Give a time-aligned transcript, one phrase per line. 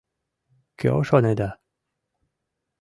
[0.79, 1.49] Кӧ, шонеда?